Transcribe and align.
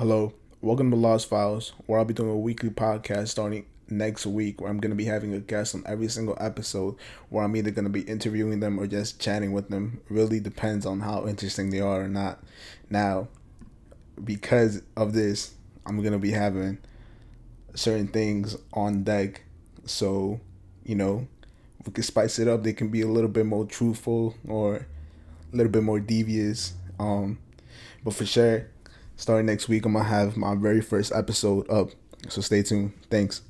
Hello, 0.00 0.32
welcome 0.62 0.90
to 0.90 0.96
Lost 0.96 1.28
Files, 1.28 1.74
where 1.84 1.98
I'll 1.98 2.06
be 2.06 2.14
doing 2.14 2.30
a 2.30 2.34
weekly 2.34 2.70
podcast 2.70 3.28
starting 3.28 3.66
next 3.90 4.24
week, 4.24 4.58
where 4.58 4.70
I'm 4.70 4.80
going 4.80 4.92
to 4.92 4.96
be 4.96 5.04
having 5.04 5.34
a 5.34 5.40
guest 5.40 5.74
on 5.74 5.82
every 5.84 6.08
single 6.08 6.38
episode, 6.40 6.96
where 7.28 7.44
I'm 7.44 7.54
either 7.54 7.70
going 7.70 7.84
to 7.84 7.90
be 7.90 8.00
interviewing 8.00 8.60
them 8.60 8.80
or 8.80 8.86
just 8.86 9.20
chatting 9.20 9.52
with 9.52 9.68
them. 9.68 10.00
Really 10.08 10.40
depends 10.40 10.86
on 10.86 11.00
how 11.00 11.26
interesting 11.26 11.68
they 11.68 11.80
are 11.80 12.00
or 12.00 12.08
not. 12.08 12.42
Now, 12.88 13.28
because 14.24 14.80
of 14.96 15.12
this, 15.12 15.52
I'm 15.84 15.98
going 15.98 16.14
to 16.14 16.18
be 16.18 16.30
having 16.30 16.78
certain 17.74 18.08
things 18.08 18.56
on 18.72 19.04
deck. 19.04 19.42
So, 19.84 20.40
you 20.82 20.94
know, 20.94 21.28
we 21.84 21.92
can 21.92 22.04
spice 22.04 22.38
it 22.38 22.48
up. 22.48 22.62
They 22.62 22.72
can 22.72 22.88
be 22.88 23.02
a 23.02 23.06
little 23.06 23.28
bit 23.28 23.44
more 23.44 23.66
truthful 23.66 24.34
or 24.48 24.76
a 25.52 25.54
little 25.54 25.70
bit 25.70 25.82
more 25.82 26.00
devious. 26.00 26.72
Um, 26.98 27.38
but 28.02 28.14
for 28.14 28.24
sure, 28.24 28.66
starting 29.20 29.46
next 29.46 29.68
week, 29.68 29.84
I'm 29.84 29.92
gonna 29.92 30.04
have 30.04 30.36
my 30.36 30.54
very 30.54 30.80
first 30.80 31.12
episode 31.12 31.68
up. 31.70 31.90
So 32.28 32.40
stay 32.40 32.62
tuned. 32.62 32.92
Thanks. 33.10 33.42